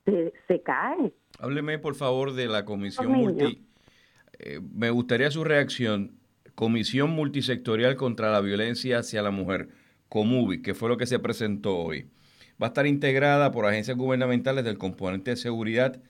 se, 0.06 0.62
cae. 0.62 1.12
Hábleme, 1.38 1.78
por 1.78 1.96
favor, 1.96 2.32
de 2.32 2.46
la 2.46 2.64
comisión 2.64 3.12
multi... 3.12 3.66
Eh, 4.38 4.60
me 4.72 4.88
gustaría 4.88 5.30
su 5.30 5.44
reacción. 5.44 6.12
Comisión 6.54 7.10
Multisectorial 7.10 7.96
contra 7.96 8.30
la 8.30 8.40
Violencia 8.40 9.00
hacia 9.00 9.20
la 9.20 9.30
Mujer 9.30 9.68
Comubi, 10.08 10.62
que 10.62 10.74
fue 10.74 10.88
lo 10.88 10.96
que 10.96 11.06
se 11.06 11.18
presentó 11.18 11.76
hoy. 11.78 12.08
Va 12.62 12.68
a 12.68 12.70
estar 12.70 12.86
integrada 12.86 13.50
por 13.52 13.66
agencias 13.66 13.96
gubernamentales 13.96 14.64
del 14.64 14.78
componente 14.78 15.32
de 15.32 15.36
seguridad, 15.36 16.00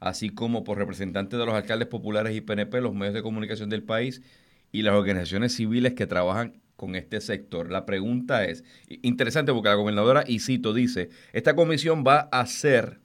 así 0.00 0.30
como 0.30 0.64
por 0.64 0.78
representantes 0.78 1.38
de 1.38 1.46
los 1.46 1.54
alcaldes 1.54 1.88
populares 1.88 2.36
y 2.36 2.40
PNP, 2.40 2.80
los 2.80 2.94
medios 2.94 3.14
de 3.14 3.22
comunicación 3.22 3.70
del 3.70 3.82
país 3.82 4.22
y 4.70 4.82
las 4.82 4.94
organizaciones 4.94 5.54
civiles 5.54 5.94
que 5.94 6.06
trabajan 6.06 6.60
con 6.76 6.96
este 6.96 7.20
sector. 7.20 7.70
La 7.70 7.86
pregunta 7.86 8.44
es, 8.44 8.64
interesante 8.88 9.52
porque 9.52 9.68
la 9.68 9.76
gobernadora, 9.76 10.24
y 10.26 10.40
cito, 10.40 10.74
dice, 10.74 11.10
esta 11.32 11.54
comisión 11.54 12.04
va 12.06 12.28
a 12.32 12.44
ser 12.46 13.00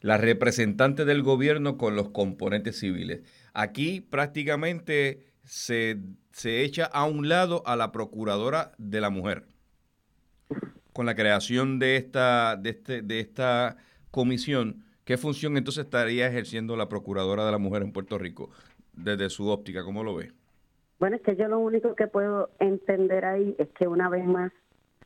la 0.00 0.18
representante 0.18 1.04
del 1.04 1.22
gobierno 1.22 1.76
con 1.76 1.96
los 1.96 2.10
componentes 2.10 2.78
civiles. 2.78 3.22
Aquí 3.52 4.00
prácticamente 4.00 5.26
se, 5.44 5.98
se 6.32 6.62
echa 6.62 6.84
a 6.84 7.04
un 7.04 7.28
lado 7.28 7.62
a 7.66 7.76
la 7.76 7.90
procuradora 7.92 8.72
de 8.78 9.00
la 9.00 9.10
mujer 9.10 9.53
con 10.92 11.06
la 11.06 11.14
creación 11.14 11.78
de 11.78 11.96
esta, 11.96 12.56
de 12.56 12.70
este, 12.70 13.02
de 13.02 13.20
esta 13.20 13.76
comisión, 14.10 14.84
¿qué 15.04 15.16
función 15.16 15.56
entonces 15.56 15.84
estaría 15.84 16.28
ejerciendo 16.28 16.76
la 16.76 16.88
Procuradora 16.88 17.44
de 17.44 17.52
la 17.52 17.58
Mujer 17.58 17.82
en 17.82 17.92
Puerto 17.92 18.16
Rico 18.16 18.50
desde 18.92 19.28
su 19.28 19.48
óptica? 19.48 19.82
¿Cómo 19.84 20.04
lo 20.04 20.14
ve? 20.14 20.32
Bueno, 21.00 21.16
es 21.16 21.22
que 21.22 21.36
yo 21.36 21.48
lo 21.48 21.58
único 21.58 21.94
que 21.96 22.06
puedo 22.06 22.50
entender 22.60 23.24
ahí 23.24 23.56
es 23.58 23.68
que 23.70 23.88
una 23.88 24.08
vez 24.08 24.24
más 24.24 24.52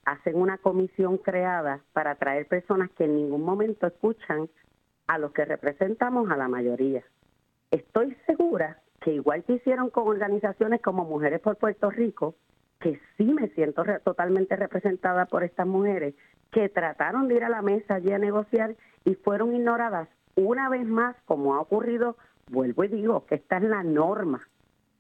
hacen 0.05 0.37
una 0.37 0.59
comisión 0.59 1.19
creada 1.19 1.81
para 1.93 2.15
traer 2.17 2.47
personas 2.47 2.91
que 2.91 3.05
en 3.05 3.17
ningún 3.17 3.43
momento 3.43 3.87
escuchan 3.87 4.49
a 5.07 5.19
los 5.19 5.33
que 5.33 5.45
representamos 5.45 6.31
a 6.31 6.37
la 6.37 6.49
mayoría. 6.49 7.03
Estoy 7.71 8.17
segura 8.27 8.81
que 9.01 9.13
igual 9.13 9.45
que 9.45 9.55
hicieron 9.55 9.91
con 9.91 10.07
organizaciones 10.07 10.81
como 10.83 11.05
Mujeres 11.05 11.41
por 11.41 11.57
Puerto 11.57 11.91
Rico, 11.91 12.35
que 12.81 13.01
sí 13.17 13.25
me 13.25 13.49
siento 13.49 13.83
totalmente 14.05 14.57
representada 14.57 15.27
por 15.27 15.43
estas 15.43 15.67
mujeres 15.67 16.15
que 16.51 16.69
trataron 16.69 17.29
de 17.29 17.37
ir 17.37 17.45
a 17.45 17.49
la 17.49 17.63
mesa 17.63 17.97
allí 17.97 18.13
a 18.13 18.19
negociar 18.19 18.77
y 19.05 19.15
fueron 19.15 19.55
ignoradas 19.55 20.09
una 20.35 20.69
vez 20.69 20.87
más, 20.87 21.17
como 21.25 21.55
ha 21.55 21.61
ocurrido, 21.61 22.17
vuelvo 22.49 22.85
y 22.85 22.89
digo 22.89 23.27
que 23.27 23.35
esta 23.37 23.57
es 23.57 23.65
la 23.65 23.83
norma. 23.83 24.47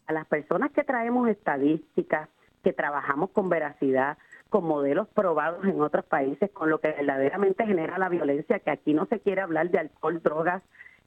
A 0.06 0.12
las 0.12 0.26
personas 0.26 0.72
que 0.72 0.82
traemos 0.82 1.28
estadísticas, 1.28 2.28
que 2.64 2.72
trabajamos 2.72 3.30
con 3.30 3.48
veracidad, 3.48 4.18
con 4.48 4.64
modelos 4.64 5.06
probados 5.08 5.64
en 5.64 5.80
otros 5.80 6.04
países, 6.06 6.50
con 6.50 6.70
lo 6.70 6.80
que 6.80 6.88
verdaderamente 6.88 7.66
genera 7.66 7.98
la 7.98 8.08
violencia, 8.08 8.58
que 8.58 8.70
aquí 8.70 8.94
no 8.94 9.06
se 9.06 9.20
quiere 9.20 9.42
hablar 9.42 9.70
de 9.70 9.78
alcohol, 9.78 10.20
drogas, 10.22 10.62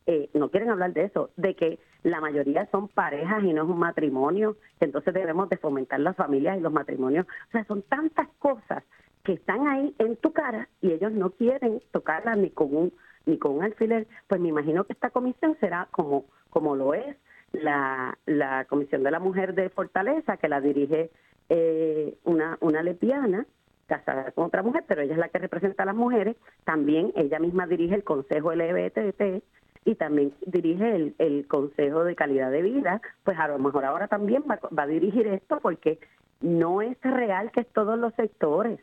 eh, 0.08 0.30
no 0.34 0.50
quieren 0.50 0.70
hablar 0.70 0.94
de 0.94 1.04
eso, 1.06 1.30
de 1.38 1.56
que 1.56 1.80
la 2.04 2.20
mayoría 2.20 2.68
son 2.72 2.88
parejas 2.88 3.44
y 3.44 3.54
no 3.54 3.64
es 3.64 3.70
un 3.70 3.80
matrimonio, 3.80 4.58
entonces 4.80 5.14
debemos 5.14 5.50
de 5.50 5.58
fomentar 5.58 6.00
las 6.00 6.16
familias 6.16 6.58
y 6.58 6.62
los 6.62 6.74
matrimonios. 6.74 7.28
O 7.50 7.52
sea, 7.52 7.64
son 7.66 7.84
tantas 7.84 8.28
cosas 8.40 8.84
que 9.24 9.34
están 9.34 9.68
ahí 9.68 9.94
en 10.00 10.16
tu 10.18 10.34
cara 10.34 10.68
y 10.82 10.92
ellos 10.92 11.12
no 11.12 11.32
quieren 11.32 11.82
tocarla 11.92 12.36
ni 12.36 12.50
con 12.50 12.76
un 12.76 12.94
ni 13.28 13.38
con 13.38 13.52
un 13.52 13.64
alfiler, 13.64 14.08
pues 14.28 14.42
me 14.42 14.50
imagino 14.50 14.84
que 14.84 14.94
esta 14.94 15.12
comisión 15.12 15.56
será 15.60 15.88
como 15.92 16.26
como 16.50 16.76
lo 16.76 16.96
es 16.96 17.16
la, 17.52 18.18
la 18.26 18.66
Comisión 18.66 19.04
de 19.04 19.12
la 19.12 19.20
Mujer 19.20 19.54
de 19.54 19.70
Fortaleza, 19.70 20.38
que 20.38 20.50
la 20.50 20.62
dirige 20.62 21.12
eh, 21.50 22.18
una, 22.24 22.58
una 22.62 22.82
lesbiana 22.82 23.46
casada 23.88 24.32
con 24.32 24.46
otra 24.46 24.64
mujer, 24.64 24.86
pero 24.88 25.02
ella 25.02 25.14
es 25.14 25.20
la 25.20 25.30
que 25.30 25.40
representa 25.40 25.84
a 25.84 25.86
las 25.86 25.96
mujeres. 25.96 26.38
También 26.64 27.12
ella 27.16 27.40
misma 27.40 27.68
dirige 27.68 27.96
el 27.96 28.04
Consejo 28.04 28.54
LGBT 28.54 29.44
y 29.86 29.96
también 29.96 30.34
dirige 30.46 30.96
el, 30.96 31.16
el 31.18 31.48
Consejo 31.48 32.04
de 32.04 32.16
Calidad 32.16 32.52
de 32.52 32.62
Vida. 32.62 33.02
Pues 33.24 33.38
a 33.40 33.48
lo 33.48 33.60
mejor 33.60 33.86
ahora 33.86 34.08
también 34.08 34.44
va, 34.50 34.60
va 34.78 34.84
a 34.84 34.88
dirigir 34.88 35.28
esto 35.28 35.60
porque 35.62 36.00
no 36.40 36.82
es 36.82 36.98
real 37.02 37.52
que 37.52 37.62
es 37.62 37.68
todos 37.74 37.98
los 37.98 38.14
sectores 38.16 38.80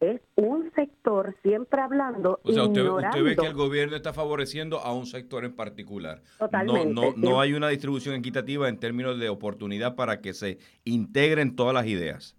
es 0.00 0.20
un 0.34 0.72
sector 0.74 1.36
siempre 1.42 1.80
hablando. 1.80 2.40
O 2.42 2.52
sea, 2.52 2.64
usted, 2.64 2.82
ve 3.22 3.36
que 3.36 3.46
el 3.46 3.54
gobierno 3.54 3.96
está 3.96 4.14
favoreciendo 4.14 4.80
a 4.80 4.94
un 4.94 5.06
sector 5.06 5.44
en 5.44 5.54
particular. 5.54 6.22
Totalmente. 6.38 6.94
No, 6.94 7.12
no, 7.12 7.14
no 7.16 7.40
hay 7.40 7.52
una 7.52 7.68
distribución 7.68 8.14
equitativa 8.14 8.68
en 8.68 8.78
términos 8.78 9.18
de 9.18 9.28
oportunidad 9.28 9.94
para 9.96 10.22
que 10.22 10.32
se 10.32 10.58
integren 10.84 11.54
todas 11.54 11.74
las 11.74 11.86
ideas. 11.86 12.34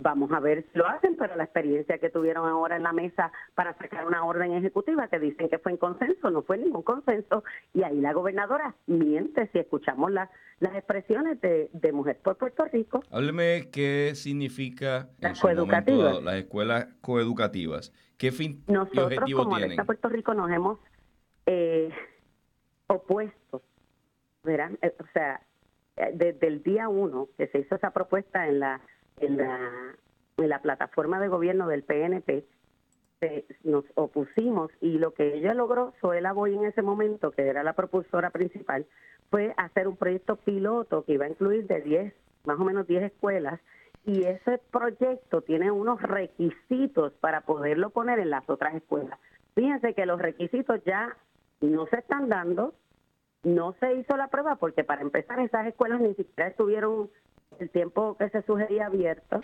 Vamos 0.00 0.30
a 0.32 0.40
ver 0.40 0.64
si 0.72 0.78
lo 0.78 0.86
hacen, 0.86 1.16
pero 1.16 1.34
la 1.36 1.44
experiencia 1.44 1.98
que 1.98 2.10
tuvieron 2.10 2.48
ahora 2.48 2.76
en 2.76 2.84
la 2.84 2.92
mesa 2.92 3.32
para 3.54 3.76
sacar 3.78 4.06
una 4.06 4.24
orden 4.24 4.52
ejecutiva 4.52 5.08
que 5.08 5.18
dicen 5.18 5.48
que 5.48 5.58
fue 5.58 5.72
en 5.72 5.78
consenso, 5.78 6.30
no 6.30 6.42
fue 6.42 6.58
ningún 6.58 6.82
consenso, 6.82 7.42
y 7.74 7.82
ahí 7.82 8.00
la 8.00 8.12
gobernadora 8.12 8.74
miente 8.86 9.48
si 9.52 9.58
escuchamos 9.58 10.12
las 10.12 10.28
las 10.60 10.74
expresiones 10.74 11.40
de, 11.40 11.92
Mujer 11.92 12.18
por 12.22 12.36
Puerto 12.36 12.64
Rico. 12.66 13.02
Hábleme 13.10 13.70
qué 13.72 14.12
significa 14.14 15.08
las 15.20 15.40
coeducativas. 15.40 16.22
las 16.22 16.34
escuelas 16.36 16.88
coeducativas. 17.00 17.92
¿Qué 18.16 18.32
fin 18.32 18.62
Nosotros, 18.66 19.12
y 19.12 19.16
objetivo 19.16 19.44
como 19.44 19.56
tienen? 19.56 19.86
Puerto 19.86 20.08
Rico 20.08 20.34
nos 20.34 20.50
hemos 20.50 20.78
eh, 21.46 21.90
opuesto, 22.88 23.62
¿verán? 24.42 24.78
Eh, 24.82 24.94
o 24.98 25.06
sea, 25.12 25.40
eh, 25.96 26.10
desde 26.14 26.46
el 26.46 26.62
día 26.62 26.88
uno 26.88 27.28
que 27.36 27.46
se 27.48 27.60
hizo 27.60 27.76
esa 27.76 27.90
propuesta 27.92 28.46
en 28.48 28.60
la 28.60 28.80
en 29.20 29.36
la, 29.36 29.96
en 30.36 30.48
la 30.48 30.60
plataforma 30.60 31.20
de 31.20 31.28
gobierno 31.28 31.68
del 31.68 31.82
PNP, 31.82 32.44
nos 33.64 33.84
opusimos 33.94 34.70
y 34.80 34.98
lo 34.98 35.12
que 35.12 35.34
ella 35.34 35.54
logró, 35.54 35.92
Zoela 36.00 36.32
Boy 36.32 36.54
en 36.54 36.64
ese 36.64 36.82
momento, 36.82 37.32
que 37.32 37.42
era 37.42 37.62
la 37.62 37.72
propulsora 37.72 38.30
principal, 38.30 38.86
fue 39.30 39.54
hacer 39.56 39.88
un 39.88 39.96
proyecto 39.96 40.36
piloto 40.36 41.04
que 41.04 41.14
iba 41.14 41.26
a 41.26 41.30
incluir 41.30 41.66
de 41.66 41.80
10, 41.80 42.14
más 42.44 42.58
o 42.58 42.64
menos 42.64 42.86
10 42.86 43.04
escuelas 43.04 43.60
y 44.06 44.24
ese 44.24 44.58
proyecto 44.70 45.42
tiene 45.42 45.70
unos 45.70 46.00
requisitos 46.00 47.12
para 47.20 47.42
poderlo 47.42 47.90
poner 47.90 48.18
en 48.20 48.30
las 48.30 48.48
otras 48.48 48.74
escuelas. 48.74 49.18
Fíjense 49.54 49.92
que 49.94 50.06
los 50.06 50.20
requisitos 50.20 50.80
ya 50.84 51.16
no 51.60 51.86
se 51.86 51.98
están 51.98 52.28
dando, 52.28 52.74
no 53.42 53.74
se 53.80 53.94
hizo 53.94 54.16
la 54.16 54.28
prueba 54.28 54.56
porque 54.56 54.84
para 54.84 55.02
empezar 55.02 55.38
esas 55.40 55.66
escuelas 55.66 56.00
ni 56.00 56.14
siquiera 56.14 56.50
estuvieron 56.50 57.10
el 57.58 57.70
tiempo 57.70 58.16
que 58.16 58.28
se 58.30 58.42
sugería 58.42 58.86
abierto 58.86 59.40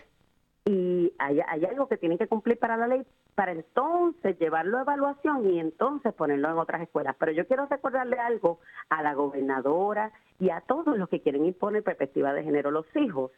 y 0.67 1.13
hay, 1.19 1.41
algo 1.41 1.89
que 1.89 1.99
tienen 1.99 2.17
que 2.17 2.27
cumplir 2.27 2.59
para 2.59 2.77
la 2.77 2.89
ley 2.89 3.07
para 3.35 3.53
entonces 3.53 4.39
llevarlo 4.39 4.79
a 4.79 4.83
evaluación 4.83 5.51
y 5.51 5.61
entonces 5.61 6.15
ponerlo 6.15 6.51
en 6.51 6.59
otras 6.59 6.83
escuelas. 6.83 7.17
Pero 7.19 7.33
yo 7.33 7.47
quiero 7.47 7.67
recordarle 7.67 8.19
algo 8.19 8.61
a 8.89 9.03
la 9.03 9.13
gobernadora 9.15 10.13
y 10.39 10.51
a 10.51 10.61
todos 10.63 10.97
los 10.97 11.09
que 11.09 11.21
quieren 11.21 11.45
imponer 11.45 11.83
perspectiva 11.83 12.33
de 12.33 12.45
género. 12.45 12.71
Los 12.71 12.87
hijos 12.97 13.33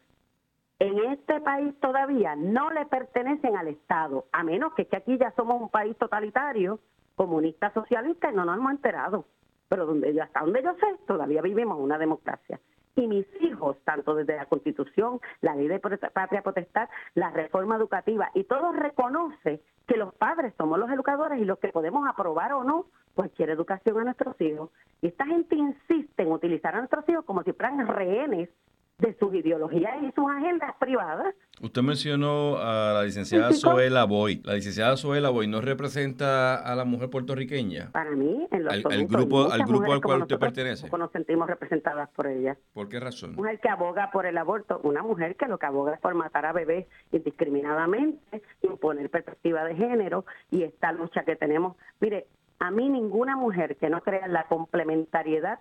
en 0.78 0.98
este 1.12 1.40
país 1.40 1.74
todavía 1.80 2.36
no 2.36 2.70
le 2.70 2.86
pertenecen 2.86 3.56
al 3.56 3.68
Estado, 3.68 4.26
a 4.30 4.44
menos 4.44 4.74
que, 4.74 4.86
que 4.86 4.96
aquí 4.96 5.18
ya 5.18 5.32
somos 5.34 5.60
un 5.60 5.70
país 5.70 5.96
totalitario, 5.96 6.78
comunista, 7.16 7.72
socialista 7.72 8.30
y 8.30 8.36
no 8.36 8.44
nos 8.44 8.58
hemos 8.58 8.72
enterado. 8.72 9.24
Pero 9.68 9.86
donde 9.86 10.20
hasta 10.20 10.40
donde 10.40 10.62
yo 10.62 10.74
sé, 10.74 10.86
todavía 11.06 11.42
vivimos 11.42 11.78
una 11.78 11.98
democracia 11.98 12.60
y 12.96 13.06
mis 13.06 13.26
hijos, 13.42 13.76
tanto 13.84 14.14
desde 14.14 14.36
la 14.36 14.46
Constitución, 14.46 15.20
la 15.42 15.54
ley 15.54 15.68
de 15.68 15.78
patria 15.78 16.42
potestad, 16.42 16.88
la 17.14 17.30
reforma 17.30 17.76
educativa, 17.76 18.30
y 18.34 18.44
todo 18.44 18.72
reconoce 18.72 19.60
que 19.86 19.96
los 19.96 20.14
padres 20.14 20.54
somos 20.56 20.78
los 20.78 20.90
educadores 20.90 21.38
y 21.38 21.44
los 21.44 21.58
que 21.58 21.68
podemos 21.68 22.08
aprobar 22.08 22.54
o 22.54 22.64
no 22.64 22.86
cualquier 23.14 23.50
educación 23.50 23.98
a 23.98 24.04
nuestros 24.04 24.40
hijos. 24.40 24.70
Y 25.02 25.08
esta 25.08 25.26
gente 25.26 25.56
insiste 25.56 26.22
en 26.22 26.32
utilizar 26.32 26.74
a 26.74 26.78
nuestros 26.78 27.08
hijos 27.08 27.24
como 27.24 27.42
si 27.42 27.52
fueran 27.52 27.86
rehenes 27.86 28.48
de 28.98 29.14
sus 29.18 29.34
ideologías 29.34 30.02
y 30.02 30.10
sus 30.12 30.24
agendas 30.30 30.74
privadas. 30.78 31.34
Usted 31.60 31.82
mencionó 31.82 32.56
a 32.58 32.94
la 32.94 33.02
licenciada 33.04 33.52
Zoela 33.52 34.04
Boy. 34.04 34.40
La 34.44 34.54
licenciada 34.54 34.96
Zoela 34.96 35.28
Boy 35.28 35.46
no 35.48 35.60
representa 35.60 36.56
a 36.56 36.74
la 36.74 36.84
mujer 36.86 37.10
puertorriqueña. 37.10 37.90
Para 37.92 38.12
mí, 38.12 38.48
en 38.50 38.68
al, 38.68 39.06
grupo, 39.06 39.50
al 39.50 39.64
grupo 39.64 39.92
al 39.92 40.00
cual 40.00 40.22
usted 40.22 40.38
pertenece. 40.38 40.88
Nos 40.96 41.12
sentimos 41.12 41.46
representadas 41.46 42.08
por 42.10 42.26
ella. 42.26 42.56
¿Por 42.72 42.88
qué 42.88 42.98
razón? 42.98 43.32
Una 43.32 43.42
mujer 43.42 43.60
que 43.60 43.68
aboga 43.68 44.10
por 44.10 44.24
el 44.24 44.38
aborto, 44.38 44.80
una 44.82 45.02
mujer 45.02 45.36
que 45.36 45.46
lo 45.46 45.58
que 45.58 45.66
aboga 45.66 45.92
es 45.92 46.00
por 46.00 46.14
matar 46.14 46.46
a 46.46 46.52
bebés 46.52 46.86
indiscriminadamente, 47.12 48.42
imponer 48.62 49.10
perspectiva 49.10 49.62
de 49.64 49.74
género 49.74 50.24
y 50.50 50.62
esta 50.62 50.92
lucha 50.92 51.22
que 51.24 51.36
tenemos. 51.36 51.76
Mire, 52.00 52.28
a 52.58 52.70
mí 52.70 52.88
ninguna 52.88 53.36
mujer 53.36 53.76
que 53.76 53.90
no 53.90 54.00
crea 54.00 54.24
en 54.24 54.32
la 54.32 54.44
complementariedad 54.44 55.58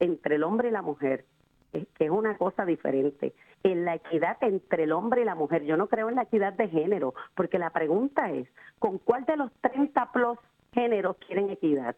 entre 0.00 0.36
el 0.36 0.42
hombre 0.42 0.68
y 0.68 0.72
la 0.72 0.82
mujer 0.82 1.24
que 1.82 2.04
es 2.04 2.10
una 2.10 2.36
cosa 2.36 2.64
diferente. 2.64 3.34
En 3.62 3.84
la 3.84 3.94
equidad 3.96 4.36
entre 4.42 4.84
el 4.84 4.92
hombre 4.92 5.22
y 5.22 5.24
la 5.24 5.34
mujer, 5.34 5.64
yo 5.64 5.76
no 5.76 5.88
creo 5.88 6.08
en 6.08 6.16
la 6.16 6.22
equidad 6.22 6.52
de 6.52 6.68
género, 6.68 7.14
porque 7.34 7.58
la 7.58 7.70
pregunta 7.70 8.30
es, 8.30 8.48
¿con 8.78 8.98
cuál 8.98 9.24
de 9.24 9.36
los 9.36 9.52
30 9.60 10.12
plus 10.12 10.38
géneros 10.72 11.16
quieren 11.26 11.50
equidad? 11.50 11.96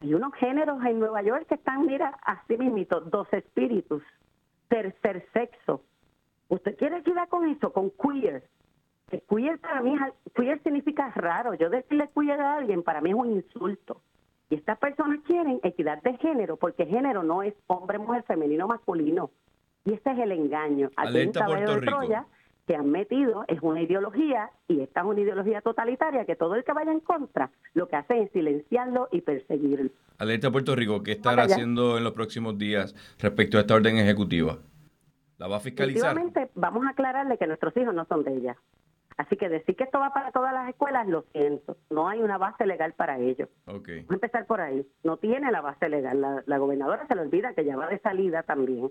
Hay 0.00 0.14
unos 0.14 0.34
géneros 0.34 0.84
en 0.84 0.98
Nueva 0.98 1.22
York 1.22 1.46
que 1.48 1.54
están, 1.54 1.86
mira, 1.86 2.18
así 2.22 2.56
mismito, 2.56 3.00
dos 3.00 3.26
espíritus, 3.32 4.02
tercer 4.68 5.26
sexo. 5.32 5.82
¿Usted 6.48 6.76
quiere 6.76 6.98
equidad 6.98 7.28
con 7.28 7.48
eso? 7.48 7.72
Con 7.72 7.90
queer. 7.90 8.44
Que 9.10 9.20
queer 9.20 9.58
para 9.58 9.82
mí, 9.82 9.96
queer 10.34 10.62
significa 10.62 11.10
raro. 11.14 11.54
Yo 11.54 11.70
decirle 11.70 12.10
queer 12.14 12.40
a 12.40 12.56
alguien 12.56 12.82
para 12.82 13.00
mí 13.00 13.10
es 13.10 13.16
un 13.16 13.32
insulto. 13.32 14.00
Y 14.50 14.56
estas 14.56 14.78
personas 14.78 15.20
quieren 15.26 15.60
equidad 15.62 16.02
de 16.02 16.16
género, 16.18 16.56
porque 16.56 16.86
género 16.86 17.22
no 17.22 17.42
es 17.42 17.54
hombre, 17.66 17.98
mujer, 17.98 18.24
femenino, 18.24 18.66
masculino. 18.66 19.30
Y 19.84 19.94
este 19.94 20.12
es 20.12 20.18
el 20.18 20.32
engaño. 20.32 20.90
Aquí 20.96 21.18
en 21.18 21.32
de 21.32 21.80
Troya 21.80 22.26
que 22.66 22.74
han 22.74 22.90
metido 22.90 23.44
es 23.48 23.60
una 23.60 23.82
ideología, 23.82 24.50
y 24.68 24.80
esta 24.80 25.00
es 25.00 25.06
una 25.06 25.20
ideología 25.20 25.60
totalitaria, 25.60 26.24
que 26.24 26.34
todo 26.34 26.54
el 26.54 26.64
que 26.64 26.72
vaya 26.72 26.92
en 26.92 27.00
contra 27.00 27.50
lo 27.74 27.88
que 27.88 27.96
hace 27.96 28.22
es 28.22 28.32
silenciarlo 28.32 29.08
y 29.12 29.20
perseguirlo. 29.20 29.90
Alerta 30.18 30.50
Puerto 30.50 30.74
Rico, 30.74 31.02
¿qué 31.02 31.12
estará 31.12 31.42
haciendo 31.42 31.98
en 31.98 32.04
los 32.04 32.12
próximos 32.12 32.56
días 32.56 32.94
respecto 33.18 33.58
a 33.58 33.62
esta 33.62 33.74
orden 33.74 33.98
ejecutiva? 33.98 34.58
¿La 35.38 35.48
va 35.48 35.56
a 35.56 35.60
fiscalizar? 35.60 36.16
Vamos 36.54 36.86
a 36.86 36.90
aclararle 36.90 37.36
que 37.36 37.46
nuestros 37.46 37.76
hijos 37.76 37.94
no 37.94 38.06
son 38.06 38.22
de 38.24 38.34
ella. 38.34 38.56
Así 39.16 39.36
que 39.36 39.48
decir 39.48 39.76
que 39.76 39.84
esto 39.84 40.00
va 40.00 40.12
para 40.12 40.32
todas 40.32 40.52
las 40.52 40.68
escuelas, 40.68 41.06
lo 41.06 41.22
siento, 41.32 41.76
no 41.88 42.08
hay 42.08 42.20
una 42.20 42.36
base 42.36 42.66
legal 42.66 42.94
para 42.94 43.18
ello. 43.18 43.48
Okay. 43.66 43.98
Vamos 43.98 44.10
a 44.10 44.14
empezar 44.14 44.46
por 44.46 44.60
ahí, 44.60 44.86
no 45.04 45.18
tiene 45.18 45.52
la 45.52 45.60
base 45.60 45.88
legal. 45.88 46.42
La, 46.46 46.58
gobernadora 46.58 47.06
se 47.06 47.14
le 47.14 47.22
olvida 47.22 47.54
que 47.54 47.64
ya 47.64 47.76
va 47.76 47.88
de 47.88 48.00
salida 48.00 48.42
también, 48.42 48.90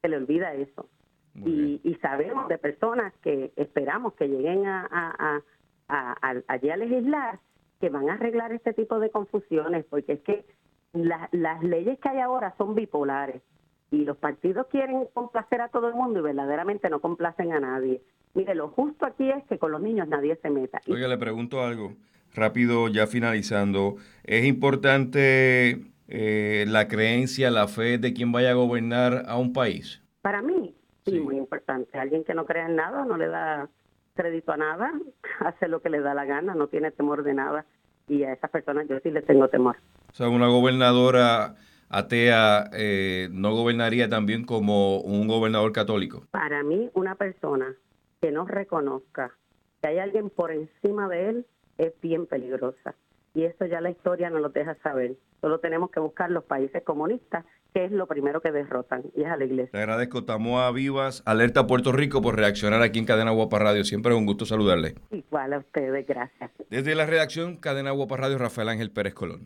se 0.00 0.08
le 0.08 0.16
olvida 0.16 0.54
eso. 0.54 0.88
Y, 1.34 1.96
sabemos 2.02 2.48
de 2.48 2.58
personas 2.58 3.14
que 3.22 3.52
esperamos 3.56 4.14
que 4.14 4.28
lleguen 4.28 4.66
a, 4.66 5.42
allí 5.88 6.70
a 6.70 6.76
legislar 6.76 7.38
que 7.80 7.88
van 7.88 8.10
a 8.10 8.14
arreglar 8.14 8.52
este 8.52 8.74
tipo 8.74 8.98
de 8.98 9.10
confusiones, 9.10 9.84
porque 9.86 10.14
es 10.14 10.20
que 10.20 10.44
las 10.92 11.62
leyes 11.62 11.98
que 11.98 12.08
hay 12.08 12.18
ahora 12.18 12.54
son 12.58 12.74
bipolares 12.74 13.42
y 13.90 14.04
los 14.04 14.16
partidos 14.16 14.66
quieren 14.68 15.06
complacer 15.12 15.60
a 15.60 15.68
todo 15.68 15.88
el 15.88 15.94
mundo 15.94 16.20
y 16.20 16.22
verdaderamente 16.22 16.88
no 16.88 17.00
complacen 17.00 17.52
a 17.52 17.60
nadie. 17.60 18.00
Mire, 18.34 18.54
lo 18.54 18.68
justo 18.68 19.04
aquí 19.04 19.28
es 19.28 19.44
que 19.48 19.58
con 19.58 19.72
los 19.72 19.80
niños 19.80 20.06
nadie 20.08 20.36
se 20.36 20.50
meta. 20.50 20.80
Oiga, 20.88 21.08
le 21.08 21.18
pregunto 21.18 21.62
algo, 21.62 21.94
rápido, 22.34 22.88
ya 22.88 23.08
finalizando. 23.08 23.96
¿Es 24.22 24.44
importante 24.44 25.82
eh, 26.08 26.64
la 26.68 26.86
creencia, 26.86 27.50
la 27.50 27.66
fe 27.66 27.98
de 27.98 28.12
quien 28.12 28.30
vaya 28.30 28.50
a 28.50 28.54
gobernar 28.54 29.24
a 29.26 29.36
un 29.36 29.52
país? 29.52 30.00
Para 30.22 30.40
mí, 30.40 30.74
sí, 31.04 31.18
muy 31.18 31.36
importante. 31.36 31.98
Alguien 31.98 32.22
que 32.22 32.34
no 32.34 32.46
crea 32.46 32.66
en 32.66 32.76
nada, 32.76 33.04
no 33.04 33.16
le 33.16 33.26
da 33.26 33.68
crédito 34.14 34.52
a 34.52 34.56
nada, 34.56 34.92
hace 35.40 35.66
lo 35.66 35.82
que 35.82 35.90
le 35.90 36.00
da 36.00 36.14
la 36.14 36.24
gana, 36.24 36.54
no 36.54 36.68
tiene 36.68 36.92
temor 36.92 37.24
de 37.24 37.34
nada. 37.34 37.66
Y 38.06 38.22
a 38.22 38.32
esas 38.32 38.50
personas 38.50 38.86
yo 38.88 38.98
sí 39.00 39.10
les 39.10 39.24
tengo 39.24 39.48
temor. 39.48 39.76
O 40.12 40.14
sea, 40.14 40.28
una 40.28 40.48
gobernadora 40.48 41.54
atea 41.90 42.70
eh, 42.72 43.28
no 43.32 43.52
gobernaría 43.52 44.08
también 44.08 44.44
como 44.44 45.00
un 45.00 45.28
gobernador 45.28 45.72
católico? 45.72 46.24
Para 46.30 46.62
mí, 46.62 46.88
una 46.94 47.16
persona 47.16 47.74
que 48.20 48.30
no 48.30 48.46
reconozca 48.46 49.36
que 49.82 49.88
hay 49.88 49.98
alguien 49.98 50.30
por 50.30 50.52
encima 50.52 51.08
de 51.08 51.28
él 51.28 51.46
es 51.78 51.92
bien 52.00 52.26
peligrosa. 52.26 52.94
Y 53.34 53.44
eso 53.44 53.66
ya 53.66 53.80
la 53.80 53.90
historia 53.90 54.30
nos 54.30 54.40
lo 54.40 54.48
deja 54.50 54.74
saber. 54.82 55.16
Solo 55.40 55.60
tenemos 55.60 55.90
que 55.90 56.00
buscar 56.00 56.30
los 56.30 56.44
países 56.44 56.82
comunistas 56.82 57.44
que 57.72 57.84
es 57.84 57.92
lo 57.92 58.06
primero 58.06 58.40
que 58.40 58.50
derrotan, 58.50 59.04
y 59.14 59.22
es 59.22 59.28
a 59.28 59.36
la 59.36 59.44
iglesia. 59.44 59.70
Te 59.70 59.78
agradezco, 59.78 60.24
Tamoa 60.24 60.70
Vivas, 60.72 61.22
Alerta 61.24 61.66
Puerto 61.66 61.92
Rico, 61.92 62.20
por 62.20 62.36
reaccionar 62.36 62.82
aquí 62.82 62.98
en 62.98 63.04
Cadena 63.04 63.30
Guapa 63.30 63.58
Radio. 63.58 63.84
Siempre 63.84 64.12
es 64.12 64.18
un 64.18 64.26
gusto 64.26 64.44
saludarle. 64.44 64.94
Igual 65.10 65.52
a 65.52 65.58
ustedes, 65.58 66.06
gracias. 66.06 66.50
Desde 66.68 66.94
la 66.94 67.06
redacción 67.06 67.56
Cadena 67.56 67.92
Guapa 67.92 68.16
Radio, 68.16 68.38
Rafael 68.38 68.68
Ángel 68.68 68.90
Pérez 68.90 69.14
Colón. 69.14 69.38